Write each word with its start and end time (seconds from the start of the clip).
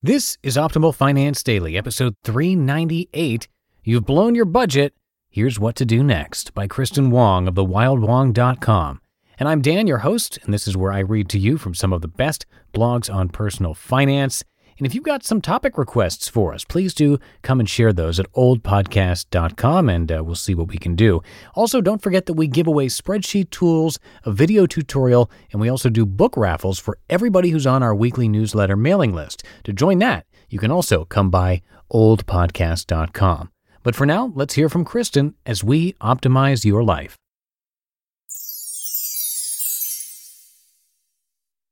This 0.00 0.38
is 0.44 0.56
Optimal 0.56 0.94
Finance 0.94 1.42
Daily, 1.42 1.76
episode 1.76 2.14
398. 2.22 3.48
You've 3.82 4.06
blown 4.06 4.36
your 4.36 4.44
budget. 4.44 4.94
Here's 5.28 5.58
what 5.58 5.74
to 5.74 5.84
do 5.84 6.04
next 6.04 6.54
by 6.54 6.68
Kristin 6.68 7.10
Wong 7.10 7.48
of 7.48 7.56
thewildwong.com. 7.56 9.00
And 9.40 9.48
I'm 9.48 9.60
Dan, 9.60 9.88
your 9.88 9.98
host, 9.98 10.38
and 10.44 10.54
this 10.54 10.68
is 10.68 10.76
where 10.76 10.92
I 10.92 11.00
read 11.00 11.28
to 11.30 11.38
you 11.40 11.58
from 11.58 11.74
some 11.74 11.92
of 11.92 12.00
the 12.00 12.06
best 12.06 12.46
blogs 12.72 13.12
on 13.12 13.28
personal 13.28 13.74
finance. 13.74 14.44
And 14.78 14.86
if 14.86 14.94
you've 14.94 15.04
got 15.04 15.24
some 15.24 15.40
topic 15.40 15.76
requests 15.76 16.28
for 16.28 16.54
us, 16.54 16.64
please 16.64 16.94
do 16.94 17.18
come 17.42 17.58
and 17.58 17.68
share 17.68 17.92
those 17.92 18.20
at 18.20 18.32
oldpodcast.com 18.32 19.88
and 19.88 20.12
uh, 20.12 20.22
we'll 20.24 20.36
see 20.36 20.54
what 20.54 20.68
we 20.68 20.78
can 20.78 20.94
do. 20.94 21.20
Also, 21.54 21.80
don't 21.80 22.00
forget 22.00 22.26
that 22.26 22.34
we 22.34 22.46
give 22.46 22.68
away 22.68 22.86
spreadsheet 22.86 23.50
tools, 23.50 23.98
a 24.24 24.30
video 24.30 24.66
tutorial, 24.66 25.30
and 25.50 25.60
we 25.60 25.68
also 25.68 25.90
do 25.90 26.06
book 26.06 26.36
raffles 26.36 26.78
for 26.78 26.98
everybody 27.10 27.50
who's 27.50 27.66
on 27.66 27.82
our 27.82 27.94
weekly 27.94 28.28
newsletter 28.28 28.76
mailing 28.76 29.12
list. 29.12 29.42
To 29.64 29.72
join 29.72 29.98
that, 29.98 30.26
you 30.48 30.60
can 30.60 30.70
also 30.70 31.04
come 31.04 31.28
by 31.28 31.62
oldpodcast.com. 31.92 33.50
But 33.82 33.96
for 33.96 34.06
now, 34.06 34.32
let's 34.34 34.54
hear 34.54 34.68
from 34.68 34.84
Kristin 34.84 35.34
as 35.44 35.64
we 35.64 35.94
optimize 35.94 36.64
your 36.64 36.84
life. 36.84 37.16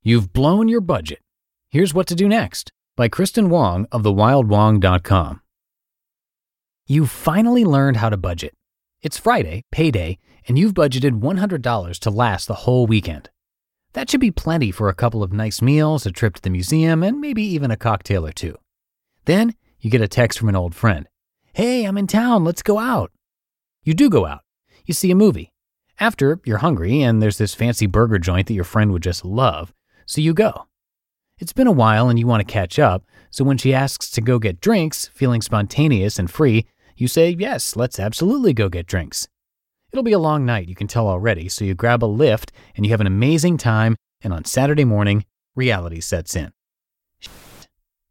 You've 0.02 0.32
blown 0.32 0.68
your 0.68 0.80
budget. 0.80 1.20
Here's 1.68 1.92
what 1.92 2.06
to 2.08 2.14
do 2.14 2.28
next 2.28 2.72
by 2.97 3.08
Kristin 3.08 3.48
Wong 3.48 3.86
of 3.92 4.02
thewildwong.com. 4.02 5.42
You 6.86 7.06
finally 7.06 7.64
learned 7.64 7.98
how 7.98 8.08
to 8.08 8.16
budget. 8.16 8.55
It's 9.03 9.19
Friday, 9.19 9.62
payday, 9.70 10.19
and 10.48 10.58
you've 10.58 10.72
budgeted 10.72 11.20
$100 11.20 11.98
to 11.98 12.11
last 12.11 12.48
the 12.48 12.55
whole 12.55 12.86
weekend. 12.86 13.28
That 13.92 14.08
should 14.08 14.20
be 14.20 14.30
plenty 14.30 14.70
for 14.70 14.88
a 14.88 14.94
couple 14.94 15.22
of 15.22 15.33
nice 15.33 15.61
meals, 15.61 16.06
a 16.06 16.11
trip 16.11 16.34
to 16.34 16.43
the 16.43 16.50
museum, 16.50 17.03
and 17.03 17.20
maybe 17.20 17.43
even 17.43 17.70
a 17.70 17.76
cocktail 17.76 18.26
or 18.26 18.32
two. 18.32 18.56
Then 19.26 19.54
you 19.81 19.91
get 19.91 20.00
a 20.00 20.09
text 20.09 20.38
from 20.38 20.49
an 20.49 20.56
old 20.56 20.75
friend 20.75 21.06
Hey, 21.53 21.84
I'm 21.84 21.97
in 21.97 22.06
town, 22.06 22.44
let's 22.44 22.62
go 22.62 22.78
out. 22.78 23.12
You 23.82 23.94
do 23.94 24.10
go 24.10 24.26
out. 24.26 24.41
You 24.84 24.94
see 24.94 25.10
a 25.10 25.15
movie. 25.15 25.53
After, 25.99 26.41
you're 26.44 26.59
hungry, 26.59 27.00
and 27.00 27.22
there's 27.22 27.38
this 27.38 27.54
fancy 27.54 27.87
burger 27.87 28.19
joint 28.19 28.47
that 28.49 28.54
your 28.54 28.65
friend 28.65 28.93
would 28.93 29.03
just 29.03 29.25
love, 29.25 29.72
so 30.04 30.20
you 30.20 30.34
go. 30.34 30.66
It's 31.38 31.52
been 31.52 31.66
a 31.66 31.72
while 31.72 32.08
and 32.08 32.19
you 32.19 32.26
want 32.26 32.41
to 32.47 32.50
catch 32.50 32.78
up, 32.78 33.04
so 33.30 33.44
when 33.44 33.58
she 33.58 33.74
asks 33.74 34.10
to 34.12 34.22
go 34.22 34.38
get 34.38 34.58
drinks, 34.58 35.08
feeling 35.08 35.42
spontaneous 35.42 36.19
and 36.19 36.30
free, 36.30 36.64
you 36.97 37.08
say, 37.08 37.36
Yes, 37.38 37.76
let's 37.76 38.00
absolutely 38.00 38.54
go 38.54 38.70
get 38.70 38.86
drinks. 38.86 39.28
It'll 39.92 40.02
be 40.02 40.12
a 40.12 40.19
long 40.19 40.46
night, 40.46 40.66
you 40.66 40.75
can 40.75 40.86
tell 40.86 41.06
already, 41.06 41.50
so 41.50 41.62
you 41.62 41.75
grab 41.75 42.02
a 42.02 42.06
Lyft 42.06 42.52
and 42.75 42.86
you 42.86 42.92
have 42.92 43.02
an 43.02 43.06
amazing 43.06 43.58
time, 43.58 43.96
and 44.22 44.32
on 44.32 44.46
Saturday 44.46 44.86
morning, 44.86 45.26
reality 45.54 46.00
sets 46.00 46.34
in. 46.34 46.52
Shit. 47.19 47.32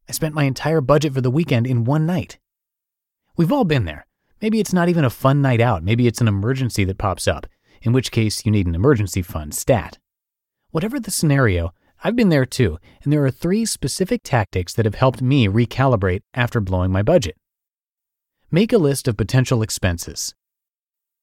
I 0.08 0.12
spent 0.12 0.36
my 0.36 0.44
entire 0.44 0.82
budget 0.82 1.16
for 1.16 1.22
the 1.22 1.32
weekend 1.32 1.66
in 1.66 1.84
one 1.84 2.06
night. 2.06 2.38
We've 3.36 3.52
all 3.52 3.66
been 3.66 3.86
there. 3.86 4.06
Maybe 4.40 4.60
it's 4.60 4.74
not 4.74 4.88
even 4.88 5.04
a 5.04 5.10
fun 5.10 5.42
night 5.42 5.62
out, 5.62 5.84
maybe 5.84 6.06
it's 6.06 6.22
an 6.22 6.28
emergency 6.28 6.84
that 6.84 7.00
pops 7.00 7.28
up, 7.28 7.48
in 7.82 7.92
which 7.92 8.12
case 8.12 8.46
you 8.46 8.52
need 8.52 8.68
an 8.68 8.76
emergency 8.76 9.24
fund 9.24 9.56
stat. 9.56 9.98
Whatever 10.70 11.00
the 11.00 11.10
scenario, 11.10 11.74
I've 12.06 12.16
been 12.16 12.30
there 12.30 12.46
too, 12.46 12.78
and 13.04 13.12
there 13.12 13.26
are 13.26 13.32
three 13.32 13.66
specific 13.66 14.22
tactics 14.24 14.76
that 14.76 14.86
have 14.86 14.94
helped 14.94 15.24
me 15.24 15.48
recalibrate 15.48 16.22
after 16.36 16.62
blowing 16.62 16.92
my 16.92 17.02
budget. 17.02 17.36
Make 18.52 18.72
a 18.72 18.78
list 18.78 19.08
of 19.08 19.18
potential 19.18 19.64
expenses. 19.64 20.36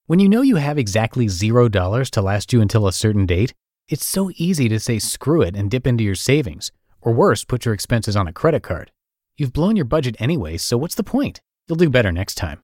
When 0.06 0.18
you 0.18 0.28
know 0.28 0.42
you 0.42 0.56
have 0.56 0.78
exactly 0.78 1.28
zero 1.28 1.68
dollars 1.68 2.10
to 2.10 2.20
last 2.20 2.52
you 2.52 2.60
until 2.60 2.88
a 2.88 2.92
certain 2.92 3.26
date, 3.26 3.54
it's 3.86 4.04
so 4.04 4.32
easy 4.34 4.68
to 4.70 4.80
say 4.80 4.98
screw 4.98 5.40
it 5.40 5.54
and 5.54 5.70
dip 5.70 5.86
into 5.86 6.02
your 6.02 6.16
savings, 6.16 6.72
or 7.00 7.12
worse, 7.12 7.44
put 7.44 7.64
your 7.64 7.74
expenses 7.74 8.16
on 8.16 8.26
a 8.26 8.32
credit 8.32 8.64
card. 8.64 8.90
You've 9.36 9.52
blown 9.52 9.76
your 9.76 9.84
budget 9.84 10.16
anyway, 10.18 10.56
so 10.56 10.76
what's 10.76 10.96
the 10.96 11.04
point? 11.04 11.40
You'll 11.68 11.76
do 11.76 11.90
better 11.90 12.10
next 12.10 12.34
time. 12.34 12.60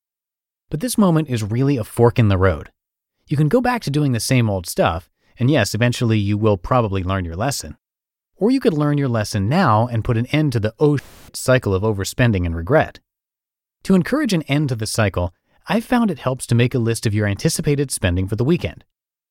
But 0.71 0.81
this 0.81 0.99
moment 0.99 1.29
is 1.29 1.45
really 1.45 1.77
a 1.77 1.85
fork 1.85 2.19
in 2.19 2.27
the 2.27 2.37
road. 2.37 2.73
You 3.29 3.37
can 3.37 3.49
go 3.49 3.61
back 3.61 3.81
to 3.83 3.93
doing 3.93 4.11
the 4.11 4.19
same 4.19 4.51
old 4.51 4.67
stuff, 4.67 5.09
and 5.39 5.49
yes, 5.49 5.73
eventually 5.73 6.19
you 6.19 6.37
will 6.37 6.57
probably 6.57 7.05
learn 7.05 7.25
your 7.25 7.37
lesson. 7.37 7.77
Or 8.41 8.53
you 8.53 8.61
could 8.61 8.73
learn 8.73 8.99
your 8.99 9.09
lesson 9.09 9.49
now 9.49 9.89
and 9.89 10.05
put 10.05 10.17
an 10.17 10.27
end 10.27 10.53
to 10.53 10.61
the 10.61 10.73
oh 10.79 10.99
cycle 11.33 11.75
of 11.75 11.83
overspending 11.83 12.47
and 12.47 12.55
regret. 12.55 13.01
To 13.83 13.97
encourage 13.97 14.33
an 14.33 14.43
end 14.43 14.69
to 14.69 14.77
the 14.77 14.87
cycle, 14.87 15.35
I've 15.67 15.85
found 15.85 16.11
it 16.11 16.21
helps 16.21 16.47
to 16.47 16.55
make 16.55 16.73
a 16.73 16.79
list 16.79 17.05
of 17.05 17.13
your 17.13 17.27
anticipated 17.27 17.91
spending 17.91 18.29
for 18.29 18.37
the 18.37 18.45
weekend. 18.45 18.85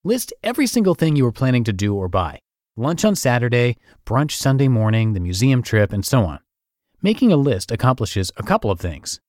List 0.03 0.33
every 0.43 0.67
single 0.67 0.93
thing 0.93 1.15
you 1.15 1.23
were 1.23 1.31
planning 1.31 1.63
to 1.63 1.73
do 1.73 1.95
or 1.95 2.09
buy 2.09 2.39
lunch 2.75 3.03
on 3.05 3.15
Saturday, 3.15 3.77
brunch 4.05 4.31
Sunday 4.31 4.67
morning, 4.67 5.13
the 5.13 5.19
museum 5.19 5.63
trip, 5.63 5.91
and 5.91 6.05
so 6.05 6.25
on. 6.25 6.39
Making 7.01 7.31
a 7.31 7.37
list 7.37 7.71
accomplishes 7.71 8.31
a 8.37 8.43
couple 8.43 8.69
of 8.69 8.79
things. 8.79 9.19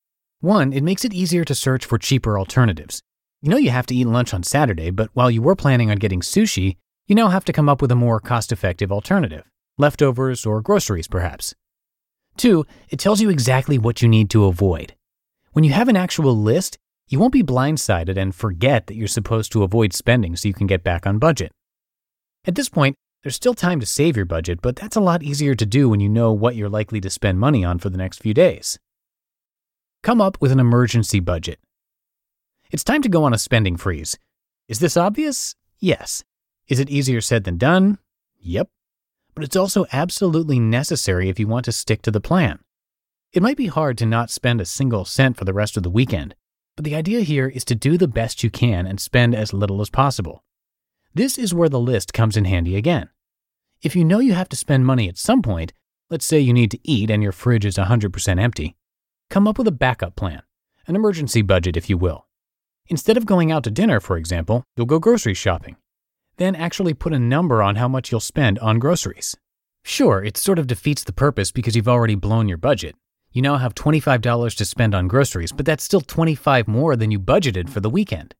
One, 0.40 0.72
it 0.72 0.82
makes 0.82 1.04
it 1.04 1.14
easier 1.14 1.44
to 1.44 1.54
search 1.54 1.86
for 1.86 1.98
cheaper 1.98 2.38
alternatives. 2.38 3.00
You 3.40 3.50
know 3.50 3.56
you 3.56 3.70
have 3.70 3.86
to 3.86 3.94
eat 3.94 4.06
lunch 4.06 4.34
on 4.34 4.42
Saturday, 4.42 4.90
but 4.90 5.08
while 5.14 5.30
you 5.30 5.40
were 5.40 5.56
planning 5.56 5.90
on 5.90 5.96
getting 5.96 6.20
sushi, 6.20 6.76
you 7.06 7.14
now 7.14 7.28
have 7.28 7.44
to 7.46 7.52
come 7.52 7.68
up 7.68 7.80
with 7.80 7.92
a 7.92 7.96
more 7.96 8.20
cost 8.20 8.52
effective 8.52 8.92
alternative 8.92 9.44
leftovers, 9.78 10.44
or 10.44 10.60
groceries, 10.60 11.08
perhaps. 11.08 11.54
Two, 12.36 12.66
it 12.88 12.98
tells 12.98 13.20
you 13.20 13.30
exactly 13.30 13.78
what 13.78 14.02
you 14.02 14.08
need 14.08 14.30
to 14.30 14.44
avoid. 14.44 14.94
When 15.52 15.64
you 15.64 15.72
have 15.72 15.88
an 15.88 15.96
actual 15.96 16.36
list, 16.36 16.78
you 17.08 17.18
won't 17.18 17.32
be 17.32 17.42
blindsided 17.42 18.16
and 18.16 18.34
forget 18.34 18.86
that 18.86 18.94
you're 18.94 19.08
supposed 19.08 19.50
to 19.52 19.62
avoid 19.62 19.92
spending 19.92 20.36
so 20.36 20.46
you 20.46 20.54
can 20.54 20.66
get 20.66 20.84
back 20.84 21.06
on 21.06 21.18
budget. 21.18 21.50
At 22.44 22.54
this 22.54 22.68
point, 22.68 22.94
there's 23.22 23.34
still 23.34 23.54
time 23.54 23.80
to 23.80 23.86
save 23.86 24.16
your 24.16 24.26
budget, 24.26 24.60
but 24.62 24.76
that's 24.76 24.94
a 24.94 25.00
lot 25.00 25.22
easier 25.22 25.54
to 25.54 25.66
do 25.66 25.88
when 25.88 26.00
you 26.00 26.08
know 26.08 26.32
what 26.32 26.54
you're 26.54 26.68
likely 26.68 27.00
to 27.00 27.10
spend 27.10 27.40
money 27.40 27.64
on 27.64 27.78
for 27.78 27.90
the 27.90 27.98
next 27.98 28.18
few 28.18 28.34
days. 28.34 28.78
Come 30.02 30.20
up 30.20 30.36
with 30.40 30.52
an 30.52 30.60
emergency 30.60 31.18
budget. 31.18 31.58
It's 32.70 32.84
time 32.84 33.02
to 33.02 33.08
go 33.08 33.24
on 33.24 33.34
a 33.34 33.38
spending 33.38 33.76
freeze. 33.76 34.16
Is 34.68 34.78
this 34.78 34.96
obvious? 34.96 35.56
Yes. 35.80 36.22
Is 36.68 36.78
it 36.78 36.90
easier 36.90 37.20
said 37.20 37.44
than 37.44 37.56
done? 37.56 37.98
Yep 38.40 38.68
but 39.38 39.44
it's 39.44 39.54
also 39.54 39.86
absolutely 39.92 40.58
necessary 40.58 41.28
if 41.28 41.38
you 41.38 41.46
want 41.46 41.64
to 41.64 41.70
stick 41.70 42.02
to 42.02 42.10
the 42.10 42.20
plan. 42.20 42.58
It 43.32 43.40
might 43.40 43.56
be 43.56 43.68
hard 43.68 43.96
to 43.98 44.04
not 44.04 44.30
spend 44.30 44.60
a 44.60 44.64
single 44.64 45.04
cent 45.04 45.36
for 45.36 45.44
the 45.44 45.52
rest 45.52 45.76
of 45.76 45.84
the 45.84 45.90
weekend, 45.90 46.34
but 46.74 46.84
the 46.84 46.96
idea 46.96 47.20
here 47.20 47.46
is 47.46 47.64
to 47.66 47.76
do 47.76 47.96
the 47.96 48.08
best 48.08 48.42
you 48.42 48.50
can 48.50 48.84
and 48.84 48.98
spend 48.98 49.36
as 49.36 49.52
little 49.52 49.80
as 49.80 49.90
possible. 49.90 50.42
This 51.14 51.38
is 51.38 51.54
where 51.54 51.68
the 51.68 51.78
list 51.78 52.12
comes 52.12 52.36
in 52.36 52.46
handy 52.46 52.74
again. 52.74 53.10
If 53.80 53.94
you 53.94 54.04
know 54.04 54.18
you 54.18 54.32
have 54.32 54.48
to 54.48 54.56
spend 54.56 54.86
money 54.86 55.08
at 55.08 55.16
some 55.16 55.40
point, 55.40 55.72
let's 56.10 56.26
say 56.26 56.40
you 56.40 56.52
need 56.52 56.72
to 56.72 56.80
eat 56.82 57.08
and 57.08 57.22
your 57.22 57.30
fridge 57.30 57.64
is 57.64 57.76
100% 57.76 58.40
empty, 58.40 58.74
come 59.30 59.46
up 59.46 59.56
with 59.56 59.68
a 59.68 59.70
backup 59.70 60.16
plan, 60.16 60.42
an 60.88 60.96
emergency 60.96 61.42
budget, 61.42 61.76
if 61.76 61.88
you 61.88 61.96
will. 61.96 62.26
Instead 62.88 63.16
of 63.16 63.24
going 63.24 63.52
out 63.52 63.62
to 63.62 63.70
dinner, 63.70 64.00
for 64.00 64.16
example, 64.16 64.64
you'll 64.76 64.84
go 64.84 64.98
grocery 64.98 65.34
shopping 65.34 65.76
then 66.38 66.56
actually 66.56 66.94
put 66.94 67.12
a 67.12 67.18
number 67.18 67.62
on 67.62 67.76
how 67.76 67.88
much 67.88 68.10
you'll 68.10 68.20
spend 68.20 68.58
on 68.60 68.78
groceries. 68.78 69.36
Sure, 69.84 70.22
it 70.24 70.36
sort 70.36 70.58
of 70.58 70.66
defeats 70.66 71.04
the 71.04 71.12
purpose 71.12 71.52
because 71.52 71.76
you've 71.76 71.88
already 71.88 72.14
blown 72.14 72.48
your 72.48 72.58
budget. 72.58 72.94
You 73.32 73.42
now 73.42 73.58
have 73.58 73.74
$25 73.74 74.56
to 74.56 74.64
spend 74.64 74.94
on 74.94 75.08
groceries, 75.08 75.52
but 75.52 75.66
that's 75.66 75.84
still 75.84 76.00
25 76.00 76.66
more 76.66 76.96
than 76.96 77.10
you 77.10 77.20
budgeted 77.20 77.68
for 77.68 77.80
the 77.80 77.90
weekend. 77.90 78.34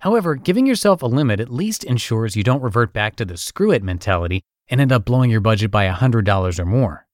However, 0.00 0.34
giving 0.34 0.66
yourself 0.66 1.02
a 1.02 1.06
limit 1.06 1.40
at 1.40 1.52
least 1.52 1.84
ensures 1.84 2.36
you 2.36 2.42
don't 2.42 2.62
revert 2.62 2.92
back 2.92 3.16
to 3.16 3.24
the 3.24 3.36
screw 3.36 3.70
it 3.70 3.82
mentality 3.82 4.42
and 4.68 4.80
end 4.80 4.92
up 4.92 5.04
blowing 5.04 5.30
your 5.30 5.40
budget 5.40 5.70
by 5.70 5.88
$100 5.88 6.58
or 6.58 6.64
more. 6.64 7.06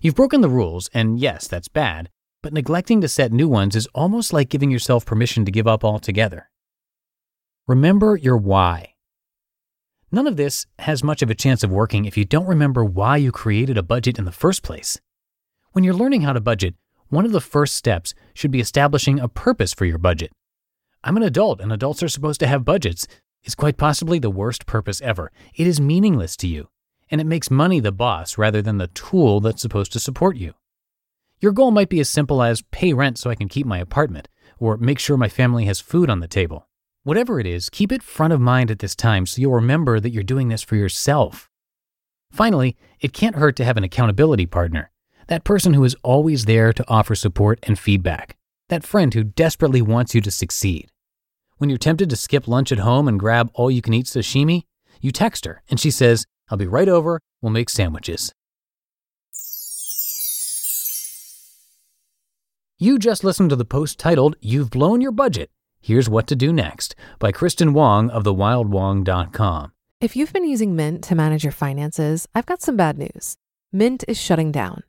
You've 0.00 0.14
broken 0.14 0.40
the 0.40 0.48
rules, 0.48 0.90
and 0.92 1.18
yes, 1.18 1.46
that's 1.46 1.68
bad, 1.68 2.10
but 2.42 2.52
neglecting 2.52 3.00
to 3.00 3.08
set 3.08 3.32
new 3.32 3.48
ones 3.48 3.76
is 3.76 3.86
almost 3.94 4.32
like 4.32 4.48
giving 4.48 4.70
yourself 4.70 5.06
permission 5.06 5.44
to 5.44 5.52
give 5.52 5.66
up 5.66 5.84
altogether. 5.84 6.50
Remember 7.66 8.16
your 8.16 8.36
why. 8.36 8.91
None 10.14 10.26
of 10.26 10.36
this 10.36 10.66
has 10.80 11.02
much 11.02 11.22
of 11.22 11.30
a 11.30 11.34
chance 11.34 11.64
of 11.64 11.72
working 11.72 12.04
if 12.04 12.18
you 12.18 12.26
don't 12.26 12.46
remember 12.46 12.84
why 12.84 13.16
you 13.16 13.32
created 13.32 13.78
a 13.78 13.82
budget 13.82 14.18
in 14.18 14.26
the 14.26 14.30
first 14.30 14.62
place. 14.62 15.00
When 15.72 15.84
you're 15.84 15.94
learning 15.94 16.20
how 16.20 16.34
to 16.34 16.40
budget, 16.40 16.74
one 17.08 17.24
of 17.24 17.32
the 17.32 17.40
first 17.40 17.76
steps 17.76 18.14
should 18.34 18.50
be 18.50 18.60
establishing 18.60 19.18
a 19.18 19.26
purpose 19.26 19.72
for 19.72 19.86
your 19.86 19.96
budget. 19.96 20.30
I'm 21.02 21.16
an 21.16 21.22
adult 21.22 21.62
and 21.62 21.72
adults 21.72 22.02
are 22.02 22.08
supposed 22.08 22.40
to 22.40 22.46
have 22.46 22.62
budgets 22.62 23.08
is 23.42 23.54
quite 23.54 23.78
possibly 23.78 24.18
the 24.18 24.30
worst 24.30 24.66
purpose 24.66 25.00
ever. 25.00 25.32
It 25.54 25.66
is 25.66 25.80
meaningless 25.80 26.36
to 26.38 26.46
you, 26.46 26.68
and 27.10 27.18
it 27.18 27.26
makes 27.26 27.50
money 27.50 27.80
the 27.80 27.90
boss 27.90 28.36
rather 28.36 28.60
than 28.60 28.76
the 28.76 28.88
tool 28.88 29.40
that's 29.40 29.62
supposed 29.62 29.92
to 29.94 30.00
support 30.00 30.36
you. 30.36 30.52
Your 31.40 31.52
goal 31.52 31.70
might 31.70 31.88
be 31.88 32.00
as 32.00 32.10
simple 32.10 32.42
as 32.42 32.62
pay 32.70 32.92
rent 32.92 33.18
so 33.18 33.30
I 33.30 33.34
can 33.34 33.48
keep 33.48 33.66
my 33.66 33.78
apartment, 33.78 34.28
or 34.58 34.76
make 34.76 34.98
sure 34.98 35.16
my 35.16 35.30
family 35.30 35.64
has 35.64 35.80
food 35.80 36.10
on 36.10 36.20
the 36.20 36.28
table. 36.28 36.68
Whatever 37.04 37.40
it 37.40 37.46
is, 37.46 37.68
keep 37.68 37.90
it 37.90 38.00
front 38.00 38.32
of 38.32 38.40
mind 38.40 38.70
at 38.70 38.78
this 38.78 38.94
time 38.94 39.26
so 39.26 39.40
you'll 39.40 39.54
remember 39.54 39.98
that 39.98 40.10
you're 40.10 40.22
doing 40.22 40.48
this 40.48 40.62
for 40.62 40.76
yourself. 40.76 41.50
Finally, 42.30 42.76
it 43.00 43.12
can't 43.12 43.34
hurt 43.34 43.56
to 43.56 43.64
have 43.64 43.76
an 43.76 43.82
accountability 43.82 44.46
partner, 44.46 44.92
that 45.26 45.42
person 45.42 45.74
who 45.74 45.82
is 45.82 45.96
always 46.04 46.44
there 46.44 46.72
to 46.72 46.84
offer 46.86 47.16
support 47.16 47.58
and 47.64 47.76
feedback, 47.76 48.36
that 48.68 48.84
friend 48.84 49.14
who 49.14 49.24
desperately 49.24 49.82
wants 49.82 50.14
you 50.14 50.20
to 50.20 50.30
succeed. 50.30 50.92
When 51.58 51.68
you're 51.68 51.76
tempted 51.76 52.08
to 52.08 52.16
skip 52.16 52.46
lunch 52.46 52.70
at 52.70 52.78
home 52.78 53.08
and 53.08 53.18
grab 53.18 53.50
all 53.54 53.68
you 53.68 53.82
can 53.82 53.94
eat 53.94 54.06
sashimi, 54.06 54.62
you 55.00 55.10
text 55.10 55.44
her 55.44 55.60
and 55.68 55.80
she 55.80 55.90
says, 55.90 56.24
I'll 56.50 56.58
be 56.58 56.68
right 56.68 56.88
over, 56.88 57.20
we'll 57.40 57.50
make 57.50 57.68
sandwiches. 57.68 58.32
You 62.78 62.96
just 62.96 63.24
listened 63.24 63.50
to 63.50 63.56
the 63.56 63.64
post 63.64 63.98
titled, 63.98 64.36
You've 64.40 64.70
Blown 64.70 65.00
Your 65.00 65.12
Budget. 65.12 65.50
Here's 65.84 66.08
What 66.08 66.28
to 66.28 66.36
Do 66.36 66.52
Next 66.52 66.94
by 67.18 67.32
Kristin 67.32 67.72
Wong 67.72 68.08
of 68.10 68.22
thewildwong.com. 68.22 69.72
If 70.00 70.14
you've 70.14 70.32
been 70.32 70.48
using 70.48 70.76
Mint 70.76 71.02
to 71.02 71.16
manage 71.16 71.42
your 71.42 71.52
finances, 71.52 72.28
I've 72.36 72.46
got 72.46 72.62
some 72.62 72.76
bad 72.76 72.96
news. 72.98 73.36
Mint 73.72 74.04
is 74.06 74.16
shutting 74.16 74.52
down. 74.52 74.84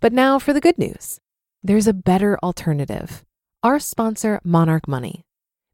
But 0.00 0.14
now 0.14 0.38
for 0.38 0.54
the 0.54 0.60
good 0.60 0.78
news 0.78 1.20
there's 1.62 1.86
a 1.86 1.92
better 1.92 2.38
alternative. 2.42 3.26
Our 3.62 3.78
sponsor, 3.78 4.40
Monarch 4.42 4.88
Money. 4.88 5.26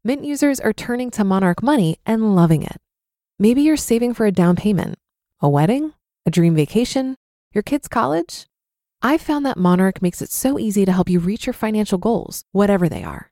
Mint 0.03 0.25
users 0.25 0.59
are 0.59 0.73
turning 0.73 1.09
to 1.11 1.23
Monarch 1.23 1.63
Money 1.63 1.99
and 2.05 2.35
loving 2.35 2.63
it. 2.63 2.81
Maybe 3.39 3.61
you're 3.61 3.77
saving 3.77 4.13
for 4.13 4.25
a 4.25 4.31
down 4.31 4.57
payment, 4.57 4.95
a 5.39 5.47
wedding, 5.47 5.93
a 6.25 6.31
dream 6.31 6.53
vacation, 6.53 7.15
your 7.53 7.61
kid's 7.61 7.87
college. 7.87 8.45
I've 9.01 9.21
found 9.21 9.45
that 9.45 9.57
Monarch 9.57 10.01
makes 10.01 10.21
it 10.21 10.31
so 10.31 10.59
easy 10.59 10.83
to 10.83 10.91
help 10.91 11.09
you 11.09 11.19
reach 11.19 11.45
your 11.45 11.53
financial 11.53 11.97
goals, 11.97 12.43
whatever 12.51 12.89
they 12.89 13.03
are. 13.03 13.31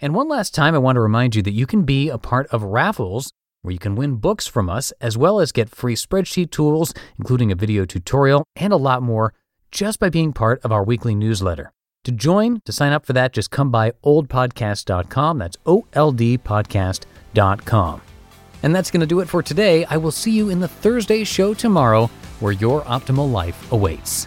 And 0.00 0.14
one 0.14 0.28
last 0.28 0.54
time, 0.54 0.74
I 0.74 0.78
want 0.78 0.96
to 0.96 1.00
remind 1.00 1.34
you 1.34 1.42
that 1.42 1.52
you 1.52 1.66
can 1.66 1.82
be 1.82 2.08
a 2.08 2.18
part 2.18 2.46
of 2.48 2.62
raffles 2.62 3.32
where 3.62 3.72
you 3.72 3.78
can 3.78 3.94
win 3.94 4.16
books 4.16 4.46
from 4.46 4.68
us, 4.68 4.92
as 5.00 5.16
well 5.16 5.40
as 5.40 5.52
get 5.52 5.70
free 5.70 5.94
spreadsheet 5.94 6.50
tools, 6.50 6.92
including 7.18 7.52
a 7.52 7.56
video 7.56 7.84
tutorial 7.84 8.44
and 8.56 8.72
a 8.72 8.76
lot 8.76 9.02
more, 9.02 9.32
just 9.70 10.00
by 10.00 10.10
being 10.10 10.32
part 10.32 10.60
of 10.64 10.72
our 10.72 10.82
weekly 10.82 11.14
newsletter. 11.14 11.72
To 12.04 12.12
join, 12.12 12.60
to 12.64 12.72
sign 12.72 12.92
up 12.92 13.06
for 13.06 13.12
that, 13.12 13.32
just 13.32 13.52
come 13.52 13.70
by 13.70 13.92
oldpodcast.com. 14.04 15.38
That's 15.38 15.56
O 15.64 15.86
L 15.92 16.10
D 16.10 16.36
podcast.com. 16.36 18.02
And 18.64 18.74
that's 18.74 18.90
going 18.90 19.00
to 19.00 19.06
do 19.06 19.20
it 19.20 19.28
for 19.28 19.42
today. 19.42 19.84
I 19.84 19.96
will 19.96 20.10
see 20.10 20.32
you 20.32 20.50
in 20.50 20.60
the 20.60 20.68
Thursday 20.68 21.22
show 21.24 21.54
tomorrow 21.54 22.10
where 22.40 22.52
your 22.52 22.82
optimal 22.82 23.30
life 23.30 23.70
awaits. 23.72 24.26